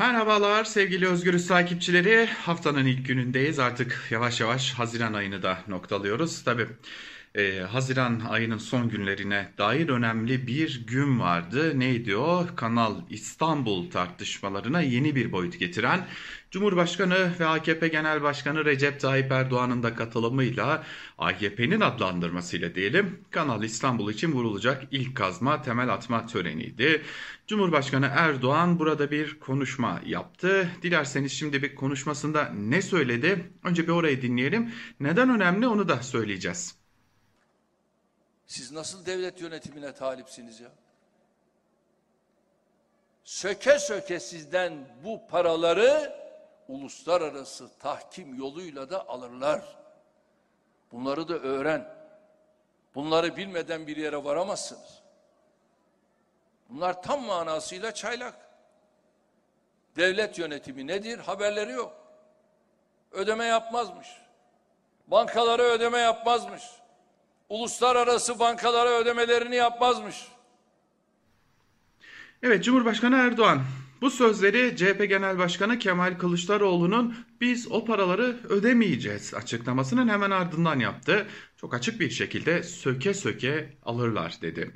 Merhabalar 0.00 0.64
sevgili 0.64 1.08
Özgürüz 1.08 1.46
takipçileri. 1.46 2.26
Haftanın 2.26 2.86
ilk 2.86 3.06
günündeyiz. 3.06 3.58
Artık 3.58 4.08
yavaş 4.10 4.40
yavaş 4.40 4.74
Haziran 4.74 5.12
ayını 5.12 5.42
da 5.42 5.58
noktalıyoruz. 5.68 6.44
Tabi 6.44 6.66
e, 7.34 7.60
Haziran 7.60 8.20
ayının 8.28 8.58
son 8.58 8.88
günlerine 8.88 9.52
dair 9.58 9.88
önemli 9.88 10.46
bir 10.46 10.86
gün 10.86 11.20
vardı. 11.20 11.78
Neydi 11.78 12.16
o? 12.16 12.46
Kanal 12.56 12.94
İstanbul 13.10 13.90
tartışmalarına 13.90 14.80
yeni 14.80 15.14
bir 15.14 15.32
boyut 15.32 15.58
getiren 15.58 16.06
Cumhurbaşkanı 16.50 17.32
ve 17.40 17.46
AKP 17.46 17.88
Genel 17.88 18.22
Başkanı 18.22 18.64
Recep 18.64 19.00
Tayyip 19.00 19.32
Erdoğan'ın 19.32 19.82
da 19.82 19.94
katılımıyla 19.94 20.84
AKP'nin 21.18 21.80
adlandırmasıyla 21.80 22.74
diyelim 22.74 23.20
Kanal 23.30 23.62
İstanbul 23.62 24.12
için 24.12 24.32
vurulacak 24.32 24.82
ilk 24.90 25.16
kazma 25.16 25.62
temel 25.62 25.88
atma 25.88 26.26
töreniydi. 26.26 27.02
Cumhurbaşkanı 27.46 28.10
Erdoğan 28.14 28.78
burada 28.78 29.10
bir 29.10 29.38
konuşma 29.40 30.00
yaptı. 30.06 30.70
Dilerseniz 30.82 31.32
şimdi 31.32 31.62
bir 31.62 31.74
konuşmasında 31.74 32.48
ne 32.48 32.82
söyledi? 32.82 33.50
Önce 33.64 33.82
bir 33.82 33.92
orayı 33.92 34.22
dinleyelim. 34.22 34.72
Neden 35.00 35.30
önemli 35.30 35.66
onu 35.66 35.88
da 35.88 36.02
söyleyeceğiz. 36.02 36.79
Siz 38.50 38.72
nasıl 38.72 39.06
devlet 39.06 39.40
yönetimine 39.40 39.94
talipsiniz 39.94 40.60
ya? 40.60 40.68
Söke 43.24 43.78
söke 43.78 44.20
sizden 44.20 44.88
bu 45.04 45.26
paraları 45.26 46.16
uluslararası 46.68 47.78
tahkim 47.78 48.34
yoluyla 48.34 48.90
da 48.90 49.08
alırlar. 49.08 49.76
Bunları 50.92 51.28
da 51.28 51.34
öğren. 51.34 51.94
Bunları 52.94 53.36
bilmeden 53.36 53.86
bir 53.86 53.96
yere 53.96 54.24
varamazsınız. 54.24 55.02
Bunlar 56.68 57.02
tam 57.02 57.22
manasıyla 57.22 57.94
çaylak. 57.94 58.50
Devlet 59.96 60.38
yönetimi 60.38 60.86
nedir? 60.86 61.18
Haberleri 61.18 61.72
yok. 61.72 61.92
Ödeme 63.10 63.44
yapmazmış. 63.44 64.08
Bankalara 65.06 65.62
ödeme 65.62 65.98
yapmazmış. 65.98 66.79
Uluslararası 67.50 68.38
bankalara 68.38 68.90
ödemelerini 68.90 69.56
yapmazmış. 69.56 70.16
Evet 72.42 72.64
Cumhurbaşkanı 72.64 73.16
Erdoğan 73.16 73.62
bu 74.00 74.10
sözleri 74.10 74.76
CHP 74.76 75.08
Genel 75.08 75.38
Başkanı 75.38 75.78
Kemal 75.78 76.18
Kılıçdaroğlu'nun 76.18 77.14
biz 77.40 77.72
o 77.72 77.84
paraları 77.84 78.36
ödemeyeceğiz 78.48 79.34
açıklamasının 79.34 80.08
hemen 80.08 80.30
ardından 80.30 80.78
yaptı. 80.78 81.26
Çok 81.56 81.74
açık 81.74 82.00
bir 82.00 82.10
şekilde 82.10 82.62
söke 82.62 83.14
söke 83.14 83.76
alırlar 83.82 84.38
dedi. 84.42 84.70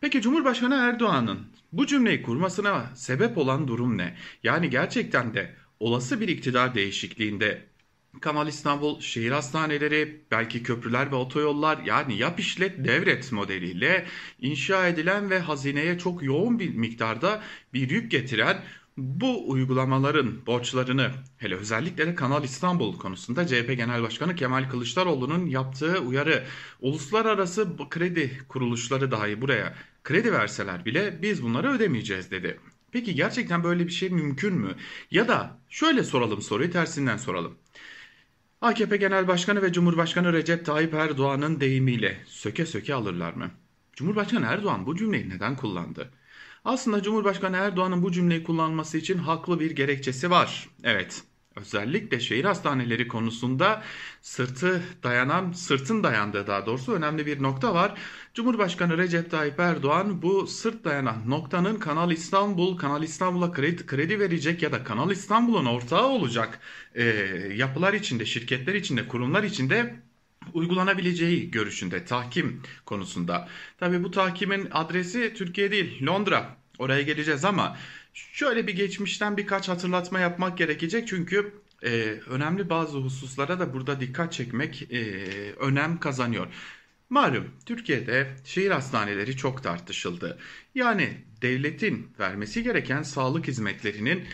Peki 0.00 0.22
Cumhurbaşkanı 0.22 0.74
Erdoğan'ın 0.74 1.46
bu 1.72 1.86
cümleyi 1.86 2.22
kurmasına 2.22 2.86
sebep 2.94 3.38
olan 3.38 3.68
durum 3.68 3.98
ne? 3.98 4.16
Yani 4.42 4.70
gerçekten 4.70 5.34
de 5.34 5.54
olası 5.80 6.20
bir 6.20 6.28
iktidar 6.28 6.74
değişikliğinde 6.74 7.73
Kanal 8.20 8.48
İstanbul 8.48 9.00
şehir 9.00 9.30
hastaneleri, 9.30 10.20
belki 10.30 10.62
köprüler 10.62 11.10
ve 11.10 11.14
otoyollar 11.14 11.78
yani 11.78 12.16
yap 12.16 12.40
işlet 12.40 12.84
devret 12.84 13.32
modeliyle 13.32 14.06
inşa 14.40 14.88
edilen 14.88 15.30
ve 15.30 15.38
hazineye 15.38 15.98
çok 15.98 16.22
yoğun 16.22 16.58
bir 16.58 16.74
miktarda 16.74 17.42
bir 17.72 17.90
yük 17.90 18.10
getiren 18.10 18.64
bu 18.96 19.50
uygulamaların 19.50 20.46
borçlarını 20.46 21.10
hele 21.38 21.54
özellikle 21.54 22.06
de 22.06 22.14
Kanal 22.14 22.44
İstanbul 22.44 22.98
konusunda 22.98 23.46
CHP 23.46 23.76
Genel 23.76 24.02
Başkanı 24.02 24.34
Kemal 24.34 24.70
Kılıçdaroğlu'nun 24.70 25.46
yaptığı 25.46 25.98
uyarı 25.98 26.44
uluslararası 26.80 27.76
kredi 27.90 28.38
kuruluşları 28.48 29.10
dahi 29.10 29.40
buraya 29.40 29.74
kredi 30.04 30.32
verseler 30.32 30.84
bile 30.84 31.18
biz 31.22 31.42
bunları 31.42 31.72
ödemeyeceğiz 31.72 32.30
dedi. 32.30 32.60
Peki 32.92 33.14
gerçekten 33.14 33.64
böyle 33.64 33.86
bir 33.86 33.92
şey 33.92 34.10
mümkün 34.10 34.54
mü? 34.54 34.74
Ya 35.10 35.28
da 35.28 35.58
şöyle 35.68 36.04
soralım 36.04 36.42
soruyu 36.42 36.70
tersinden 36.70 37.16
soralım. 37.16 37.58
AKP 38.64 38.96
Genel 38.96 39.28
Başkanı 39.28 39.62
ve 39.62 39.72
Cumhurbaşkanı 39.72 40.32
Recep 40.32 40.66
Tayyip 40.66 40.94
Erdoğan'ın 40.94 41.60
deyimiyle 41.60 42.16
söke 42.26 42.66
söke 42.66 42.94
alırlar 42.94 43.32
mı? 43.32 43.50
Cumhurbaşkanı 43.92 44.46
Erdoğan 44.46 44.86
bu 44.86 44.96
cümleyi 44.96 45.28
neden 45.28 45.56
kullandı? 45.56 46.10
Aslında 46.64 47.02
Cumhurbaşkanı 47.02 47.56
Erdoğan'ın 47.56 48.02
bu 48.02 48.12
cümleyi 48.12 48.44
kullanması 48.44 48.98
için 48.98 49.18
haklı 49.18 49.60
bir 49.60 49.70
gerekçesi 49.70 50.30
var. 50.30 50.68
Evet, 50.84 51.22
özellikle 51.56 52.20
şehir 52.20 52.44
hastaneleri 52.44 53.08
konusunda 53.08 53.82
sırtı 54.22 54.82
dayanan, 55.02 55.52
sırtın 55.52 56.02
dayandığı 56.02 56.46
daha 56.46 56.66
doğrusu 56.66 56.92
önemli 56.92 57.26
bir 57.26 57.42
nokta 57.42 57.74
var. 57.74 57.98
Cumhurbaşkanı 58.34 58.98
Recep 58.98 59.30
Tayyip 59.30 59.60
Erdoğan 59.60 60.22
bu 60.22 60.46
sırt 60.46 60.84
dayanan 60.84 61.30
noktanın 61.30 61.76
Kanal 61.78 62.10
İstanbul, 62.10 62.76
Kanal 62.78 63.02
İstanbul'a 63.02 63.52
kredi, 63.52 63.86
kredi 63.86 64.20
verecek 64.20 64.62
ya 64.62 64.72
da 64.72 64.84
Kanal 64.84 65.10
İstanbul'un 65.10 65.66
ortağı 65.66 66.06
olacak 66.08 66.60
e, 66.94 67.04
yapılar 67.56 67.92
içinde, 67.94 68.26
şirketler 68.26 68.74
içinde, 68.74 69.08
kurumlar 69.08 69.42
içinde 69.42 69.96
uygulanabileceği 70.52 71.50
görüşünde 71.50 72.04
tahkim 72.04 72.62
konusunda. 72.86 73.48
Tabii 73.78 74.04
bu 74.04 74.10
tahkimin 74.10 74.68
adresi 74.72 75.34
Türkiye 75.34 75.70
değil 75.70 76.06
Londra. 76.06 76.63
Oraya 76.78 77.02
geleceğiz 77.02 77.44
ama 77.44 77.76
şöyle 78.14 78.66
bir 78.66 78.76
geçmişten 78.76 79.36
birkaç 79.36 79.68
hatırlatma 79.68 80.20
yapmak 80.20 80.58
gerekecek 80.58 81.08
çünkü 81.08 81.52
e, 81.82 81.90
önemli 82.26 82.70
bazı 82.70 82.98
hususlara 82.98 83.60
da 83.60 83.74
burada 83.74 84.00
dikkat 84.00 84.32
çekmek 84.32 84.92
e, 84.92 85.02
önem 85.52 86.00
kazanıyor. 86.00 86.46
Malum 87.10 87.50
Türkiye'de 87.66 88.36
şehir 88.44 88.70
hastaneleri 88.70 89.36
çok 89.36 89.62
tartışıldı. 89.62 90.38
Yani 90.74 91.24
devletin 91.42 92.12
vermesi 92.18 92.62
gereken 92.62 93.02
sağlık 93.02 93.48
hizmetlerinin 93.48 94.24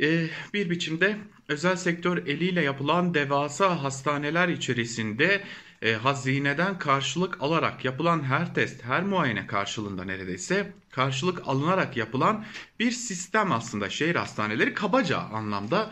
e, 0.00 0.26
bir 0.54 0.70
biçimde 0.70 1.16
özel 1.48 1.76
sektör 1.76 2.26
eliyle 2.26 2.62
yapılan 2.62 3.14
devasa 3.14 3.82
hastaneler 3.82 4.48
içerisinde 4.48 5.42
e, 5.82 5.94
hazineden 5.94 6.78
karşılık 6.78 7.42
alarak 7.42 7.84
yapılan 7.84 8.22
her 8.22 8.54
test, 8.54 8.84
her 8.84 9.02
muayene 9.02 9.46
karşılığında 9.46 10.04
neredeyse 10.04 10.72
karşılık 10.90 11.48
alınarak 11.48 11.96
yapılan 11.96 12.44
bir 12.80 12.90
sistem 12.90 13.52
aslında 13.52 13.90
şehir 13.90 14.16
hastaneleri 14.16 14.74
kabaca 14.74 15.18
anlamda 15.18 15.90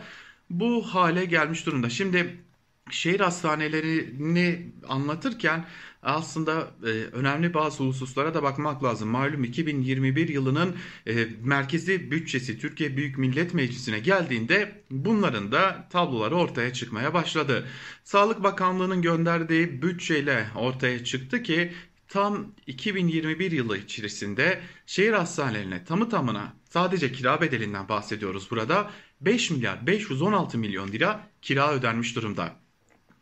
bu 0.49 0.81
hale 0.81 1.25
gelmiş 1.25 1.65
durumda. 1.65 1.89
Şimdi 1.89 2.44
şehir 2.91 3.19
hastanelerini 3.19 4.71
anlatırken 4.87 5.65
aslında 6.03 6.71
e, 6.83 6.87
önemli 6.89 7.53
bazı 7.53 7.83
hususlara 7.83 8.33
da 8.33 8.43
bakmak 8.43 8.83
lazım. 8.83 9.09
Malum 9.09 9.43
2021 9.43 10.27
yılının 10.29 10.75
e, 11.07 11.27
merkezi 11.43 12.11
bütçesi 12.11 12.59
Türkiye 12.59 12.97
Büyük 12.97 13.17
Millet 13.17 13.53
Meclisi'ne 13.53 13.99
geldiğinde 13.99 14.83
bunların 14.91 15.51
da 15.51 15.87
tabloları 15.91 16.35
ortaya 16.35 16.73
çıkmaya 16.73 17.13
başladı. 17.13 17.67
Sağlık 18.03 18.43
Bakanlığı'nın 18.43 19.01
gönderdiği 19.01 19.81
bütçeyle 19.81 20.47
ortaya 20.55 21.03
çıktı 21.03 21.43
ki 21.43 21.73
tam 22.07 22.53
2021 22.67 23.51
yılı 23.51 23.77
içerisinde 23.77 24.61
şehir 24.85 25.13
hastanelerine 25.13 25.85
tamı 25.85 26.09
tamına 26.09 26.53
sadece 26.69 27.11
kira 27.11 27.41
bedelinden 27.41 27.89
bahsediyoruz 27.89 28.51
burada 28.51 28.91
5 29.21 29.51
milyar 29.51 29.87
516 29.87 30.57
milyon 30.57 30.87
lira 30.87 31.27
kira 31.41 31.73
ödenmiş 31.73 32.15
durumda. 32.15 32.64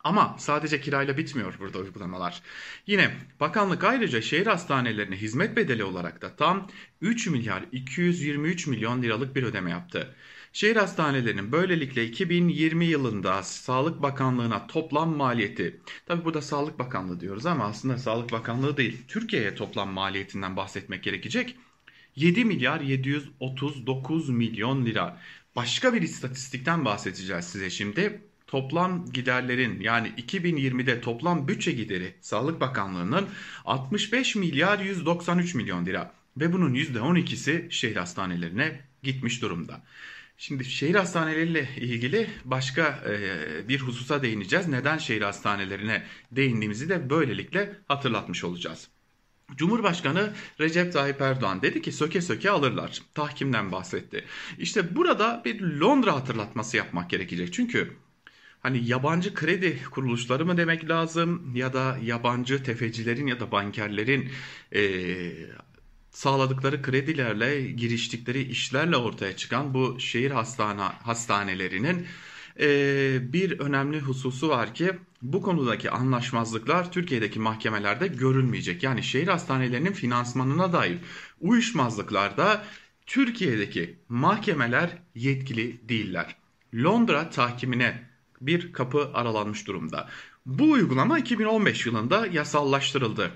Ama 0.04 0.36
sadece 0.40 0.82
kirayla 0.82 1.18
bitmiyor 1.18 1.60
burada 1.60 1.80
uygulamalar. 1.80 2.42
Yine 2.88 3.18
bakanlık 3.40 3.84
ayrıca 3.84 4.22
şehir 4.22 4.48
hastanelerine 4.48 5.16
hizmet 5.16 5.58
bedeli 5.58 5.84
olarak 5.84 6.22
da 6.22 6.36
tam 6.36 6.68
3 7.02 7.28
milyar 7.28 7.66
223 7.72 8.68
milyon 8.68 9.02
liralık 9.02 9.36
bir 9.36 9.44
ödeme 9.44 9.72
yaptı. 9.72 10.16
Şehir 10.54 10.76
hastanelerinin 10.76 11.52
böylelikle 11.52 12.06
2020 12.06 12.86
yılında 12.86 13.44
Sağlık 13.44 14.02
Bakanlığı'na 14.02 14.68
toplam 14.68 15.16
maliyeti, 15.16 15.82
tabi 16.06 16.26
burada 16.26 16.42
Sağlık 16.42 16.80
Bakanlığı 16.80 17.20
diyoruz 17.20 17.46
ama 17.46 17.66
aslında 17.66 17.98
Sağlık 17.98 18.32
Bakanlığı 18.32 18.78
değil, 18.78 19.02
Türkiye'ye 19.08 19.56
toplam 19.56 19.90
maliyetinden 19.90 20.58
bahsetmek 20.58 21.04
gerekecek. 21.04 21.58
7 22.16 22.46
milyar 22.46 22.82
739 22.82 24.30
milyon 24.30 24.86
lira. 24.86 25.22
Başka 25.56 25.94
bir 25.94 26.02
istatistikten 26.02 26.86
bahsedeceğiz 26.86 27.46
size 27.46 27.70
şimdi 27.70 28.22
toplam 28.54 29.06
giderlerin 29.14 29.80
yani 29.80 30.08
2020'de 30.08 31.02
toplam 31.02 31.48
bütçe 31.48 31.72
gideri 31.72 32.14
Sağlık 32.22 32.62
Bakanlığı'nın 32.62 33.28
65 33.66 34.36
milyar 34.36 34.80
193 34.80 35.56
milyon 35.56 35.86
lira 35.86 36.14
ve 36.38 36.54
bunun 36.54 36.74
%12'si 36.74 37.72
şehir 37.72 37.96
hastanelerine 37.96 38.82
gitmiş 39.04 39.42
durumda. 39.42 39.82
Şimdi 40.38 40.66
şehir 40.66 40.96
hastaneleriyle 40.96 41.70
ilgili 41.78 42.28
başka 42.46 43.04
e, 43.10 43.68
bir 43.68 43.80
hususa 43.80 44.24
değineceğiz. 44.24 44.68
Neden 44.68 44.98
şehir 44.98 45.22
hastanelerine 45.22 46.04
değindiğimizi 46.32 46.90
de 46.90 47.10
böylelikle 47.10 47.76
hatırlatmış 47.88 48.44
olacağız. 48.44 48.88
Cumhurbaşkanı 49.56 50.34
Recep 50.60 50.94
Tayyip 50.94 51.22
Erdoğan 51.22 51.62
dedi 51.62 51.82
ki 51.82 51.92
söke 51.92 52.22
söke 52.22 52.52
alırlar. 52.52 53.02
Tahkimden 53.14 53.72
bahsetti. 53.72 54.26
İşte 54.58 54.96
burada 54.96 55.42
bir 55.46 55.62
Londra 55.62 56.16
hatırlatması 56.16 56.78
yapmak 56.78 57.10
gerekecek. 57.10 57.54
Çünkü 57.54 58.03
hani 58.64 58.88
yabancı 58.88 59.34
kredi 59.34 59.84
kuruluşları 59.92 60.46
mı 60.46 60.58
demek 60.58 60.90
lazım 60.90 61.56
ya 61.56 61.74
da 61.74 61.98
yabancı 62.04 62.64
tefecilerin 62.64 63.28
ya 63.28 63.40
da 63.40 63.52
bankerlerin 63.52 64.30
e, 64.76 64.84
sağladıkları 66.12 66.82
kredilerle, 66.82 67.72
giriştikleri 67.72 68.42
işlerle 68.42 68.98
ortaya 68.98 69.36
çıkan 69.36 69.74
bu 69.74 70.00
şehir 70.00 70.32
hastane 70.32 70.82
hastanelerinin 70.82 72.08
e, 72.60 73.34
bir 73.34 73.60
önemli 73.60 74.00
hususu 74.00 74.50
var 74.50 74.74
ki 74.74 74.92
bu 75.22 75.42
konudaki 75.42 75.92
anlaşmazlıklar 75.92 76.92
Türkiye'deki 76.92 77.40
mahkemelerde 77.40 78.08
görülmeyecek. 78.08 78.84
Yani 78.84 79.04
şehir 79.04 79.28
hastanelerinin 79.28 79.94
finansmanına 79.94 80.74
dair 80.74 80.98
uyuşmazlıklarda 81.42 82.64
Türkiye'deki 83.06 84.00
mahkemeler 84.10 84.90
yetkili 85.16 85.90
değiller. 85.90 86.36
Londra 86.76 87.30
tahkimine 87.30 88.13
bir 88.48 88.74
kapı 88.74 89.12
aralanmış 89.14 89.68
durumda. 89.68 90.10
Bu 90.46 90.72
uygulama 90.72 91.20
2015 91.20 91.86
yılında 91.86 92.28
yasallaştırıldı 92.28 93.32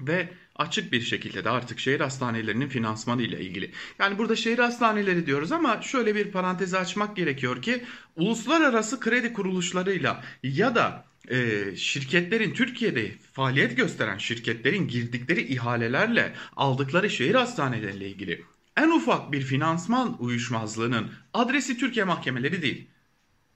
ve 0.00 0.28
açık 0.56 0.92
bir 0.92 1.00
şekilde 1.00 1.44
de 1.44 1.50
artık 1.50 1.78
şehir 1.80 2.00
hastanelerinin 2.00 2.68
finansmanı 2.68 3.22
ile 3.22 3.40
ilgili. 3.40 3.72
Yani 3.98 4.18
burada 4.18 4.36
şehir 4.36 4.58
hastaneleri 4.58 5.26
diyoruz 5.26 5.52
ama 5.52 5.82
şöyle 5.82 6.14
bir 6.14 6.32
parantezi 6.32 6.78
açmak 6.78 7.16
gerekiyor 7.16 7.62
ki 7.62 7.84
uluslararası 8.16 9.00
kredi 9.00 9.32
kuruluşlarıyla 9.32 10.24
ya 10.42 10.74
da 10.74 11.04
e, 11.30 11.64
şirketlerin 11.76 12.54
Türkiye'de 12.54 13.12
faaliyet 13.32 13.76
gösteren 13.76 14.18
şirketlerin 14.18 14.88
girdikleri 14.88 15.42
ihalelerle 15.42 16.34
aldıkları 16.56 17.10
şehir 17.10 17.34
hastaneleriyle 17.34 18.08
ilgili 18.08 18.44
en 18.76 18.90
ufak 18.90 19.32
bir 19.32 19.40
finansman 19.40 20.16
uyuşmazlığının 20.22 21.10
adresi 21.34 21.78
Türkiye 21.78 22.04
mahkemeleri 22.04 22.62
değil. 22.62 22.88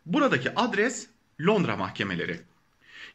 Buradaki 0.07 0.55
adres 0.55 1.07
Londra 1.41 1.77
mahkemeleri. 1.77 2.41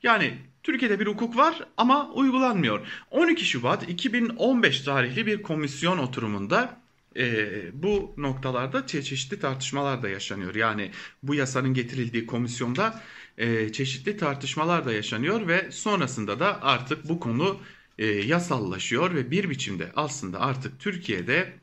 Yani 0.04 0.38
Türkiye'de 0.64 1.00
bir 1.00 1.08
hukuk 1.08 1.38
var 1.38 1.68
ama 1.78 2.10
uygulanmıyor. 2.14 2.88
12 3.12 3.46
Şubat 3.46 3.90
2015 3.90 4.82
tarihli 4.82 5.26
bir 5.26 5.42
komisyon 5.42 5.98
oturumunda 5.98 6.82
e, 7.18 7.84
bu 7.84 8.14
noktalarda 8.18 8.88
çeşitli 8.88 9.40
tartışmalar 9.40 10.04
da 10.04 10.10
yaşanıyor. 10.10 10.56
Yani 10.56 10.92
bu 11.24 11.36
yasanın 11.36 11.74
getirildiği 11.74 12.26
komisyonda 12.26 13.02
e, 13.38 13.72
çeşitli 13.72 14.18
tartışmalar 14.18 14.86
da 14.86 14.94
yaşanıyor 14.94 15.48
ve 15.48 15.72
sonrasında 15.72 16.40
da 16.40 16.64
artık 16.64 17.10
bu 17.10 17.20
konu 17.20 17.60
e, 17.98 18.06
yasallaşıyor 18.06 19.16
ve 19.16 19.32
bir 19.32 19.50
biçimde 19.50 19.92
aslında 19.96 20.40
artık 20.40 20.80
Türkiye'de 20.80 21.54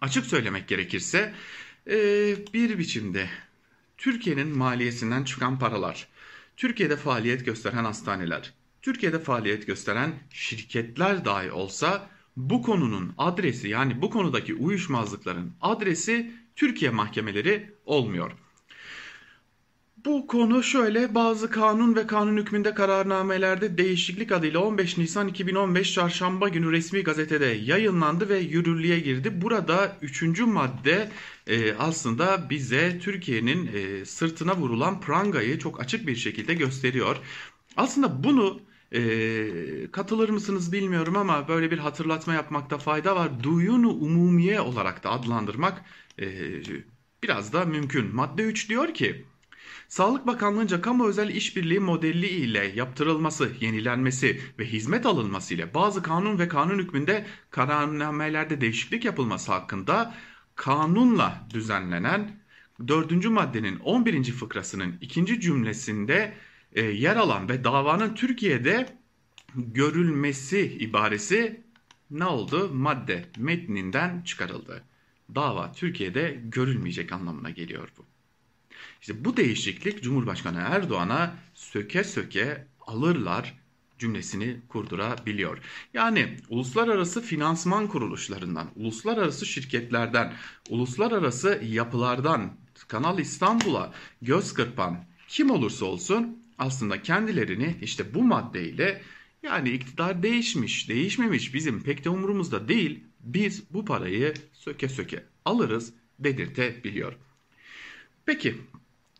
açık 0.00 0.26
söylemek 0.26 0.68
gerekirse 0.68 1.34
e, 1.86 1.96
bir 2.54 2.78
biçimde 2.78 3.28
Türkiye'nin 3.98 4.56
maliyesinden 4.56 5.24
çıkan 5.24 5.58
paralar, 5.58 6.08
Türkiye'de 6.56 6.96
faaliyet 6.96 7.46
gösteren 7.46 7.84
hastaneler, 7.84 8.54
Türkiye'de 8.82 9.18
faaliyet 9.18 9.66
gösteren 9.66 10.14
şirketler 10.30 11.24
dahi 11.24 11.52
olsa 11.52 12.10
bu 12.36 12.62
konunun 12.62 13.14
adresi 13.18 13.68
yani 13.68 14.02
bu 14.02 14.10
konudaki 14.10 14.54
uyuşmazlıkların 14.54 15.52
adresi 15.60 16.32
Türkiye 16.56 16.90
mahkemeleri 16.90 17.74
olmuyor. 17.84 18.32
Bu 20.04 20.26
konu 20.26 20.62
şöyle 20.62 21.14
bazı 21.14 21.50
kanun 21.50 21.96
ve 21.96 22.06
kanun 22.06 22.36
hükmünde 22.36 22.74
kararnamelerde 22.74 23.78
değişiklik 23.78 24.32
adıyla 24.32 24.60
15 24.60 24.98
Nisan 24.98 25.28
2015 25.28 25.92
çarşamba 25.94 26.48
günü 26.48 26.72
resmi 26.72 27.02
gazetede 27.02 27.46
yayınlandı 27.46 28.28
ve 28.28 28.38
yürürlüğe 28.38 29.00
girdi. 29.00 29.42
Burada 29.42 29.96
3. 30.02 30.40
madde 30.40 31.10
e, 31.46 31.74
aslında 31.74 32.50
bize 32.50 32.98
Türkiye'nin 32.98 33.70
e, 33.74 34.04
sırtına 34.04 34.56
vurulan 34.56 35.00
prangayı 35.00 35.58
çok 35.58 35.80
açık 35.80 36.06
bir 36.06 36.16
şekilde 36.16 36.54
gösteriyor. 36.54 37.16
Aslında 37.76 38.24
bunu 38.24 38.60
e, 38.92 39.90
katılır 39.92 40.28
mısınız 40.28 40.72
bilmiyorum 40.72 41.16
ama 41.16 41.48
böyle 41.48 41.70
bir 41.70 41.78
hatırlatma 41.78 42.34
yapmakta 42.34 42.78
fayda 42.78 43.16
var. 43.16 43.42
Duyunu 43.42 43.90
umumiye 43.90 44.60
olarak 44.60 45.04
da 45.04 45.10
adlandırmak 45.10 45.84
e, 46.20 46.26
biraz 47.22 47.52
da 47.52 47.64
mümkün. 47.64 48.14
Madde 48.14 48.42
3 48.42 48.68
diyor 48.68 48.94
ki 48.94 49.24
Sağlık 49.94 50.26
Bakanlığı'nca 50.26 50.80
kamu 50.80 51.08
özel 51.08 51.28
işbirliği 51.28 51.80
modeli 51.80 52.26
ile 52.26 52.72
yaptırılması, 52.74 53.52
yenilenmesi 53.60 54.40
ve 54.58 54.64
hizmet 54.64 55.06
alınması 55.06 55.54
ile 55.54 55.74
bazı 55.74 56.02
kanun 56.02 56.38
ve 56.38 56.48
kanun 56.48 56.78
hükmünde 56.78 57.26
kararnamelerde 57.50 58.60
değişiklik 58.60 59.04
yapılması 59.04 59.52
hakkında 59.52 60.14
kanunla 60.54 61.48
düzenlenen 61.54 62.40
4. 62.88 63.24
maddenin 63.24 63.78
11. 63.78 64.24
fıkrasının 64.24 64.98
ikinci 65.00 65.40
cümlesinde 65.40 66.34
e, 66.72 66.82
yer 66.82 67.16
alan 67.16 67.48
ve 67.48 67.64
davanın 67.64 68.14
Türkiye'de 68.14 68.98
görülmesi 69.54 70.76
ibaresi 70.80 71.64
ne 72.10 72.24
oldu? 72.24 72.70
Madde 72.74 73.24
metninden 73.38 74.22
çıkarıldı. 74.22 74.84
Dava 75.34 75.72
Türkiye'de 75.72 76.40
görülmeyecek 76.44 77.12
anlamına 77.12 77.50
geliyor 77.50 77.88
bu. 77.98 78.13
İşte 79.00 79.24
bu 79.24 79.36
değişiklik 79.36 80.02
Cumhurbaşkanı 80.02 80.58
Erdoğan'a 80.58 81.34
söke 81.54 82.04
söke 82.04 82.66
alırlar 82.86 83.54
cümlesini 83.98 84.60
kurdurabiliyor. 84.68 85.58
Yani 85.94 86.36
uluslararası 86.48 87.22
finansman 87.22 87.88
kuruluşlarından, 87.88 88.70
uluslararası 88.76 89.46
şirketlerden, 89.46 90.32
uluslararası 90.70 91.60
yapılardan 91.64 92.52
Kanal 92.88 93.18
İstanbul'a 93.18 93.92
göz 94.22 94.54
kırpan 94.54 95.04
kim 95.28 95.50
olursa 95.50 95.84
olsun 95.84 96.44
aslında 96.58 97.02
kendilerini 97.02 97.76
işte 97.82 98.14
bu 98.14 98.22
maddeyle 98.22 99.02
yani 99.42 99.70
iktidar 99.70 100.22
değişmiş, 100.22 100.88
değişmemiş 100.88 101.54
bizim 101.54 101.82
pek 101.82 102.04
de 102.04 102.10
umurumuzda 102.10 102.68
değil. 102.68 103.04
Biz 103.20 103.70
bu 103.70 103.84
parayı 103.84 104.34
söke 104.52 104.88
söke 104.88 105.24
alırız 105.44 105.92
dedirtebiliyor. 106.18 107.16
Peki 108.26 108.56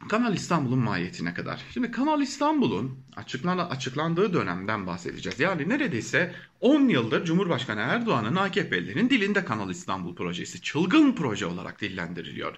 Kanal 0.08 0.34
İstanbul'un 0.34 0.78
maliyetine 0.78 1.34
kadar. 1.34 1.60
Şimdi 1.74 1.90
Kanal 1.90 2.20
İstanbul'un 2.20 2.98
açıklandığı 3.70 4.32
dönemden 4.32 4.86
bahsedeceğiz. 4.86 5.40
Yani 5.40 5.68
neredeyse 5.68 6.34
10 6.60 6.88
yıldır 6.88 7.24
Cumhurbaşkanı 7.24 7.80
Erdoğan'ın 7.80 8.36
AKP'lilerin 8.36 9.10
dilinde 9.10 9.44
Kanal 9.44 9.70
İstanbul 9.70 10.14
projesi 10.14 10.62
çılgın 10.62 11.12
proje 11.12 11.46
olarak 11.46 11.80
dillendiriliyor. 11.80 12.56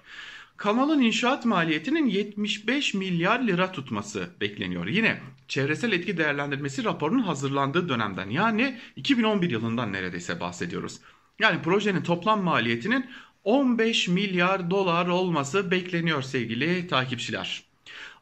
Kanalın 0.57 1.01
inşaat 1.01 1.45
maliyetinin 1.45 2.07
75 2.07 2.93
milyar 2.93 3.39
lira 3.39 3.71
tutması 3.71 4.29
bekleniyor. 4.41 4.87
Yine 4.87 5.19
çevresel 5.47 5.91
etki 5.91 6.17
değerlendirmesi 6.17 6.83
raporunun 6.83 7.23
hazırlandığı 7.23 7.89
dönemden 7.89 8.29
yani 8.29 8.79
2011 8.95 9.49
yılından 9.49 9.93
neredeyse 9.93 10.39
bahsediyoruz. 10.39 10.99
Yani 11.39 11.61
projenin 11.61 12.01
toplam 12.01 12.43
maliyetinin 12.43 13.05
15 13.47 14.07
milyar 14.07 14.71
dolar 14.71 15.07
olması 15.07 15.71
bekleniyor 15.71 16.21
sevgili 16.21 16.87
takipçiler. 16.87 17.63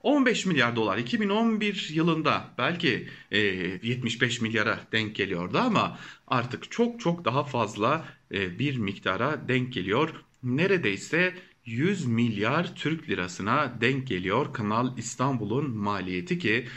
15 0.03 0.45
milyar 0.45 0.75
dolar 0.75 0.97
2011 0.97 1.89
yılında 1.93 2.49
belki 2.57 3.09
e, 3.31 3.39
75 3.39 4.41
milyara 4.41 4.79
denk 4.91 5.15
geliyordu 5.15 5.57
ama 5.57 5.99
artık 6.27 6.71
çok 6.71 6.99
çok 6.99 7.25
daha 7.25 7.43
fazla 7.43 8.05
e, 8.31 8.59
bir 8.59 8.77
miktara 8.77 9.47
denk 9.47 9.73
geliyor. 9.73 10.09
Neredeyse 10.43 11.33
100 11.65 12.05
milyar 12.05 12.75
Türk 12.75 13.09
lirasına 13.09 13.73
denk 13.81 14.07
geliyor 14.07 14.53
Kanal 14.53 14.97
İstanbul'un 14.97 15.71
maliyeti 15.71 16.39
ki 16.39 16.67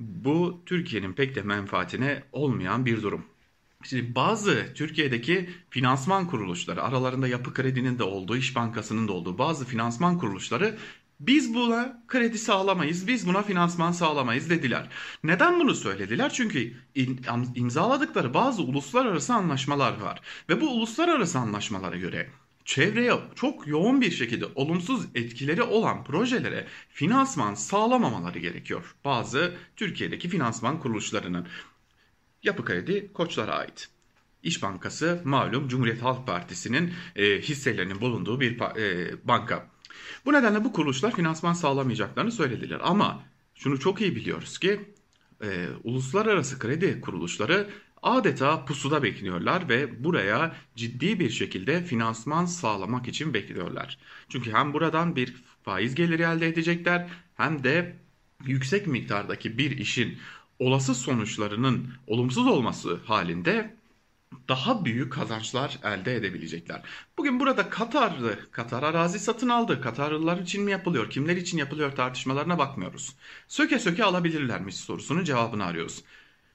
bu 0.00 0.60
Türkiye'nin 0.66 1.12
pek 1.12 1.34
de 1.34 1.42
menfaatine 1.42 2.22
olmayan 2.32 2.86
bir 2.86 3.02
durum. 3.02 3.24
Şimdi 3.84 4.14
bazı 4.14 4.74
Türkiye'deki 4.74 5.50
finansman 5.70 6.26
kuruluşları 6.26 6.82
aralarında 6.82 7.28
Yapı 7.28 7.54
Kredi'nin 7.54 7.98
de 7.98 8.02
olduğu, 8.02 8.36
İş 8.36 8.56
Bankası'nın 8.56 9.08
da 9.08 9.12
olduğu 9.12 9.38
bazı 9.38 9.64
finansman 9.64 10.18
kuruluşları 10.18 10.78
biz 11.20 11.54
buna 11.54 12.02
kredi 12.08 12.38
sağlamayız, 12.38 13.06
biz 13.06 13.26
buna 13.26 13.42
finansman 13.42 13.92
sağlamayız 13.92 14.50
dediler. 14.50 14.88
Neden 15.24 15.60
bunu 15.60 15.74
söylediler? 15.74 16.32
Çünkü 16.32 16.74
imzaladıkları 17.54 18.34
bazı 18.34 18.62
uluslararası 18.62 19.34
anlaşmalar 19.34 20.00
var. 20.00 20.20
Ve 20.48 20.60
bu 20.60 20.70
uluslararası 20.70 21.38
anlaşmalara 21.38 21.96
göre 21.96 22.30
çevreye 22.64 23.12
çok 23.34 23.66
yoğun 23.66 24.00
bir 24.00 24.10
şekilde 24.10 24.46
olumsuz 24.54 25.06
etkileri 25.14 25.62
olan 25.62 26.04
projelere 26.04 26.66
finansman 26.88 27.54
sağlamamaları 27.54 28.38
gerekiyor. 28.38 28.94
Bazı 29.04 29.54
Türkiye'deki 29.76 30.28
finansman 30.28 30.80
kuruluşlarının. 30.80 31.46
Yapı 32.42 32.64
Kredi 32.64 33.12
Koçlara 33.12 33.54
ait. 33.54 33.88
İş 34.42 34.62
Bankası 34.62 35.20
malum 35.24 35.68
Cumhuriyet 35.68 36.02
Halk 36.02 36.26
Partisi'nin 36.26 36.92
e, 37.16 37.40
hisselerinin 37.40 38.00
bulunduğu 38.00 38.40
bir 38.40 38.60
e, 38.60 39.14
banka. 39.24 39.70
Bu 40.24 40.32
nedenle 40.32 40.64
bu 40.64 40.72
kuruluşlar 40.72 41.14
finansman 41.14 41.52
sağlamayacaklarını 41.52 42.32
söylediler. 42.32 42.80
Ama 42.82 43.22
şunu 43.54 43.80
çok 43.80 44.00
iyi 44.00 44.16
biliyoruz 44.16 44.58
ki 44.58 44.80
e, 45.42 45.66
uluslararası 45.84 46.58
kredi 46.58 47.00
kuruluşları 47.00 47.70
adeta 48.02 48.64
pusuda 48.64 49.02
bekliyorlar 49.02 49.68
ve 49.68 50.04
buraya 50.04 50.56
ciddi 50.76 51.20
bir 51.20 51.30
şekilde 51.30 51.84
finansman 51.84 52.44
sağlamak 52.44 53.08
için 53.08 53.34
bekliyorlar. 53.34 53.98
Çünkü 54.28 54.52
hem 54.52 54.72
buradan 54.72 55.16
bir 55.16 55.34
faiz 55.62 55.94
geliri 55.94 56.22
elde 56.22 56.48
edecekler 56.48 57.08
hem 57.36 57.64
de 57.64 57.96
yüksek 58.46 58.86
miktardaki 58.86 59.58
bir 59.58 59.70
işin 59.78 60.18
olası 60.58 60.94
sonuçlarının 60.94 61.88
olumsuz 62.06 62.46
olması 62.46 63.00
halinde 63.04 63.78
daha 64.48 64.84
büyük 64.84 65.12
kazançlar 65.12 65.78
elde 65.84 66.16
edebilecekler. 66.16 66.82
Bugün 67.18 67.40
burada 67.40 67.70
Katar'dı. 67.70 68.48
Katar 68.50 68.82
arazi 68.82 69.18
satın 69.18 69.48
aldı. 69.48 69.80
Katarlılar 69.80 70.38
için 70.38 70.62
mi 70.62 70.70
yapılıyor, 70.70 71.10
kimler 71.10 71.36
için 71.36 71.58
yapılıyor 71.58 71.96
tartışmalarına 71.96 72.58
bakmıyoruz. 72.58 73.14
Söke 73.48 73.78
söke 73.78 74.04
alabilirlermiş 74.04 74.76
sorusunun 74.76 75.24
cevabını 75.24 75.64
arıyoruz. 75.64 76.04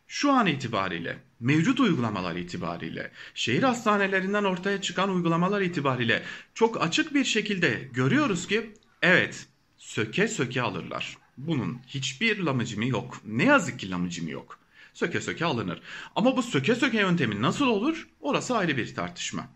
Şu 0.07 0.31
an 0.31 0.47
itibariyle, 0.47 1.17
mevcut 1.39 1.79
uygulamalar 1.79 2.35
itibariyle, 2.35 3.11
şehir 3.33 3.63
hastanelerinden 3.63 4.43
ortaya 4.43 4.81
çıkan 4.81 5.09
uygulamalar 5.09 5.61
itibariyle 5.61 6.23
çok 6.53 6.81
açık 6.81 7.13
bir 7.13 7.23
şekilde 7.25 7.89
görüyoruz 7.93 8.47
ki 8.47 8.73
evet 9.01 9.47
söke 9.77 10.27
söke 10.27 10.61
alırlar. 10.61 11.22
Bunun 11.37 11.81
hiçbir 11.87 12.39
lamıcımı 12.39 12.85
yok. 12.85 13.21
Ne 13.25 13.43
yazık 13.43 13.79
ki 13.79 13.89
lamıcımı 13.89 14.29
yok. 14.29 14.59
Söke 14.93 15.21
söke 15.21 15.45
alınır. 15.45 15.81
Ama 16.15 16.37
bu 16.37 16.43
söke 16.43 16.75
söke 16.75 16.97
yöntemi 16.99 17.41
nasıl 17.41 17.67
olur? 17.67 18.07
Orası 18.21 18.57
ayrı 18.57 18.77
bir 18.77 18.95
tartışma. 18.95 19.47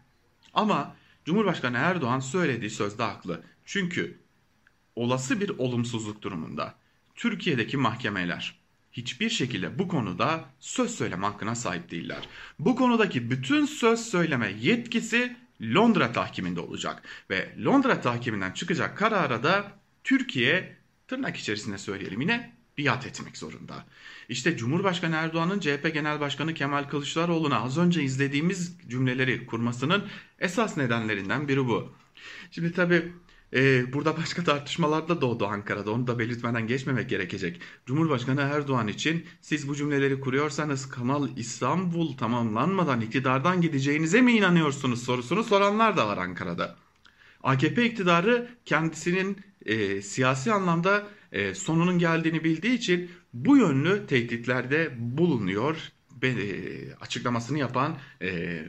Ama 0.53 0.96
Cumhurbaşkanı 1.25 1.77
Erdoğan 1.77 2.19
söylediği 2.19 2.69
sözde 2.69 3.03
haklı. 3.03 3.43
Çünkü 3.65 4.17
olası 4.96 5.41
bir 5.41 5.50
olumsuzluk 5.50 6.22
durumunda 6.22 6.75
Türkiye'deki 7.15 7.77
mahkemeler 7.77 8.60
hiçbir 8.91 9.29
şekilde 9.29 9.79
bu 9.79 9.88
konuda 9.88 10.46
söz 10.60 10.96
söyleme 10.96 11.25
hakkına 11.25 11.55
sahip 11.55 11.91
değiller. 11.91 12.29
Bu 12.60 12.75
konudaki 12.75 13.31
bütün 13.31 13.65
söz 13.65 14.00
söyleme 14.00 14.53
yetkisi 14.62 15.36
Londra 15.62 16.12
tahkiminde 16.12 16.60
olacak 16.60 17.03
ve 17.29 17.55
Londra 17.65 18.01
tahkiminden 18.01 18.51
çıkacak 18.51 18.98
karara 18.98 19.43
da 19.43 19.72
Türkiye 20.03 20.77
tırnak 21.07 21.37
içerisinde 21.37 21.77
söyleyelim 21.77 22.21
yine 22.21 22.53
biat 22.77 23.05
etmek 23.05 23.37
zorunda. 23.37 23.85
İşte 24.29 24.57
Cumhurbaşkanı 24.57 25.15
Erdoğan'ın 25.15 25.59
CHP 25.59 25.93
Genel 25.93 26.19
Başkanı 26.19 26.53
Kemal 26.53 26.83
Kılıçdaroğlu'na 26.83 27.63
az 27.63 27.77
önce 27.77 28.03
izlediğimiz 28.03 28.77
cümleleri 28.87 29.45
kurmasının 29.45 30.03
esas 30.39 30.77
nedenlerinden 30.77 31.47
biri 31.47 31.67
bu. 31.67 31.93
Şimdi 32.51 32.73
tabii 32.73 33.11
e, 33.53 33.93
burada 33.93 34.17
başka 34.17 34.43
tartışmalar 34.43 35.07
da 35.07 35.21
doğdu 35.21 35.47
Ankara'da. 35.47 35.91
Onu 35.91 36.07
da 36.07 36.19
belirtmeden 36.19 36.67
geçmemek 36.67 37.09
gerekecek. 37.09 37.61
Cumhurbaşkanı 37.85 38.41
Erdoğan 38.41 38.87
için 38.87 39.25
siz 39.41 39.67
bu 39.67 39.75
cümleleri 39.75 40.19
kuruyorsanız 40.19 40.89
Kanal 40.89 41.37
İstanbul 41.37 42.17
tamamlanmadan 42.17 43.01
iktidardan 43.01 43.61
gideceğinize 43.61 44.21
mi 44.21 44.31
inanıyorsunuz 44.31 45.03
sorusunu 45.03 45.43
soranlar 45.43 45.97
da 45.97 46.07
var 46.07 46.17
Ankara'da. 46.17 46.87
AKP 47.44 47.86
iktidarı 47.86 48.48
kendisinin 48.65 49.38
e, 49.65 50.01
siyasi 50.01 50.53
anlamda 50.53 51.08
e, 51.32 51.53
sonunun 51.53 52.00
geldiğini 52.00 52.44
bildiği 52.44 52.74
için 52.74 53.12
bu 53.34 53.58
yönlü 53.58 54.08
tehditlerde 54.08 54.94
bulunuyor. 54.98 55.91
E, 56.24 56.94
açıklamasını 57.01 57.60
yapan, 57.60 57.98
e, 58.22 58.62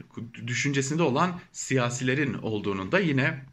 düşüncesinde 0.47 1.03
olan 1.03 1.39
siyasilerin 1.51 2.33
olduğunu 2.33 2.91
da 2.91 2.99
yine 2.99 3.45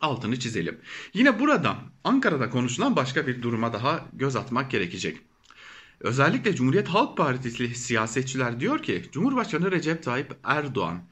altını 0.00 0.38
çizelim. 0.38 0.78
Yine 1.14 1.40
buradan 1.40 1.76
Ankara'da 2.04 2.50
konuşulan 2.50 2.96
başka 2.96 3.26
bir 3.26 3.42
duruma 3.42 3.72
daha 3.72 4.08
göz 4.12 4.36
atmak 4.36 4.70
gerekecek. 4.70 5.18
Özellikle 6.00 6.54
Cumhuriyet 6.54 6.88
Halk 6.88 7.16
Partisi 7.16 7.74
siyasetçiler 7.74 8.60
diyor 8.60 8.82
ki 8.82 9.02
Cumhurbaşkanı 9.12 9.70
Recep 9.70 10.02
Tayyip 10.02 10.36
Erdoğan 10.44 11.02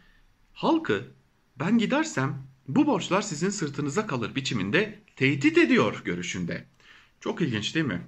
halkı 0.52 1.04
ben 1.60 1.78
gidersem 1.78 2.46
bu 2.68 2.86
borçlar 2.86 3.22
sizin 3.22 3.50
sırtınıza 3.50 4.06
kalır 4.06 4.34
biçiminde 4.34 4.98
tehdit 5.16 5.58
ediyor 5.58 6.02
görüşünde. 6.04 6.64
Çok 7.20 7.40
ilginç 7.40 7.74
değil 7.74 7.86
mi? 7.86 8.06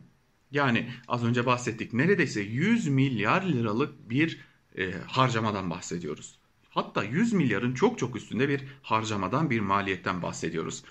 Yani 0.51 0.91
az 1.09 1.25
önce 1.25 1.47
bahsettik 1.47 1.93
neredeyse 1.93 2.41
100 2.41 2.89
milyar 2.89 3.43
liralık 3.43 4.11
bir 4.11 4.41
e, 4.79 4.93
harcamadan 5.07 5.71
bahsediyoruz. 5.71 6.39
Hatta 6.71 7.05
100 7.05 7.33
milyarın 7.33 7.75
çok 7.75 7.99
çok 7.99 8.17
üstünde 8.17 8.49
bir 8.49 8.65
harcamadan 8.83 9.51
bir 9.51 9.61
maliyetten 9.61 10.23
bahsediyoruz. 10.23 10.85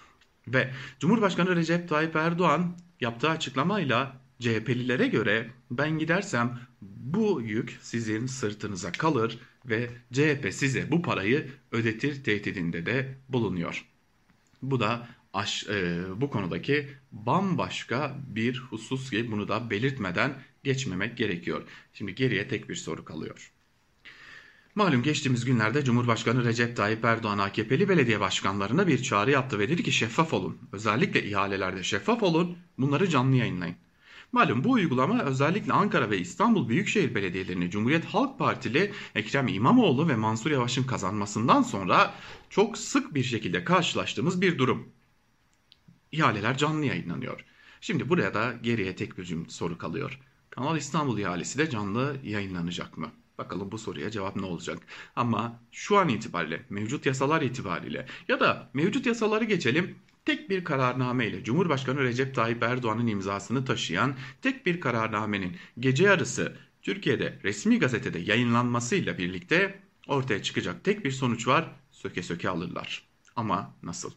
Ve 0.47 0.73
Cumhurbaşkanı 0.99 1.55
Recep 1.55 1.89
Tayyip 1.89 2.15
Erdoğan 2.15 2.77
yaptığı 3.01 3.29
açıklamayla 3.29 4.21
CHP'lilere 4.39 5.07
göre 5.07 5.49
ben 5.71 5.99
gidersem 5.99 6.59
bu 6.81 7.41
yük 7.41 7.79
sizin 7.81 8.25
sırtınıza 8.25 8.91
kalır 8.91 9.39
ve 9.69 9.89
CHP 10.13 10.53
size 10.53 10.91
bu 10.91 11.01
parayı 11.01 11.47
ödetir 11.71 12.23
tehdidinde 12.23 12.85
de 12.85 13.17
bulunuyor. 13.29 13.85
Bu 14.61 14.79
da 14.79 15.07
aş, 15.33 15.67
e, 15.67 16.01
bu 16.15 16.29
konudaki 16.29 16.87
bambaşka 17.11 18.17
bir 18.27 18.57
husus 18.57 19.09
ki 19.09 19.31
bunu 19.31 19.47
da 19.47 19.69
belirtmeden 19.69 20.33
geçmemek 20.63 21.17
gerekiyor. 21.17 21.63
Şimdi 21.93 22.15
geriye 22.15 22.47
tek 22.47 22.69
bir 22.69 22.75
soru 22.75 23.05
kalıyor. 23.05 23.51
Malum 24.75 25.03
geçtiğimiz 25.03 25.45
günlerde 25.45 25.83
Cumhurbaşkanı 25.83 26.45
Recep 26.45 26.75
Tayyip 26.75 27.05
Erdoğan 27.05 27.37
AKP'li 27.37 27.89
belediye 27.89 28.19
başkanlarına 28.19 28.87
bir 28.87 29.03
çağrı 29.03 29.31
yaptı 29.31 29.59
ve 29.59 29.69
dedi 29.69 29.83
ki 29.83 29.91
şeffaf 29.91 30.33
olun. 30.33 30.57
Özellikle 30.71 31.23
ihalelerde 31.23 31.83
şeffaf 31.83 32.23
olun, 32.23 32.57
bunları 32.77 33.09
canlı 33.09 33.35
yayınlayın. 33.35 33.75
Malum 34.31 34.63
bu 34.63 34.71
uygulama 34.71 35.21
özellikle 35.21 35.73
Ankara 35.73 36.09
ve 36.09 36.19
İstanbul 36.19 36.69
Büyükşehir 36.69 37.15
Belediyelerini 37.15 37.69
Cumhuriyet 37.69 38.05
Halk 38.05 38.39
Partili 38.39 38.91
Ekrem 39.15 39.47
İmamoğlu 39.47 40.07
ve 40.09 40.15
Mansur 40.15 40.51
Yavaş'ın 40.51 40.83
kazanmasından 40.83 41.61
sonra 41.61 42.13
çok 42.49 42.77
sık 42.77 43.13
bir 43.13 43.23
şekilde 43.23 43.63
karşılaştığımız 43.63 44.41
bir 44.41 44.57
durum. 44.57 44.89
İhaleler 46.11 46.57
canlı 46.57 46.85
yayınlanıyor. 46.85 47.45
Şimdi 47.81 48.09
buraya 48.09 48.33
da 48.33 48.53
geriye 48.61 48.95
tek 48.95 49.17
bir 49.17 49.49
soru 49.49 49.77
kalıyor. 49.77 50.19
Kanal 50.49 50.77
İstanbul 50.77 51.17
ihalesi 51.17 51.57
de 51.57 51.69
canlı 51.69 52.17
yayınlanacak 52.23 52.97
mı? 52.97 53.11
Bakalım 53.37 53.71
bu 53.71 53.77
soruya 53.77 54.11
cevap 54.11 54.35
ne 54.35 54.45
olacak? 54.45 54.79
Ama 55.15 55.59
şu 55.71 55.97
an 55.97 56.09
itibariyle, 56.09 56.65
mevcut 56.69 57.05
yasalar 57.05 57.41
itibariyle 57.41 58.05
ya 58.27 58.39
da 58.39 58.69
mevcut 58.73 59.05
yasaları 59.05 59.43
geçelim 59.45 59.95
tek 60.29 60.49
bir 60.49 60.63
kararname 60.63 61.27
ile 61.27 61.43
Cumhurbaşkanı 61.43 61.99
Recep 61.99 62.35
Tayyip 62.35 62.63
Erdoğan'ın 62.63 63.07
imzasını 63.07 63.65
taşıyan 63.65 64.15
tek 64.41 64.65
bir 64.65 64.79
kararnamenin 64.79 65.57
gece 65.79 66.03
yarısı 66.03 66.57
Türkiye'de 66.81 67.39
resmi 67.43 67.79
gazetede 67.79 68.19
yayınlanmasıyla 68.19 69.17
birlikte 69.17 69.79
ortaya 70.07 70.43
çıkacak 70.43 70.83
tek 70.83 71.05
bir 71.05 71.11
sonuç 71.11 71.47
var. 71.47 71.71
Söke 71.91 72.23
söke 72.23 72.49
alırlar. 72.49 73.07
Ama 73.35 73.75
nasıl? 73.83 74.11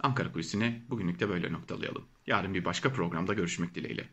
Ankara 0.00 0.32
Kulisi'ni 0.32 0.82
bugünlük 0.90 1.20
de 1.20 1.28
böyle 1.28 1.52
noktalayalım. 1.52 2.04
Yarın 2.26 2.54
bir 2.54 2.64
başka 2.64 2.92
programda 2.92 3.34
görüşmek 3.34 3.74
dileğiyle. 3.74 4.08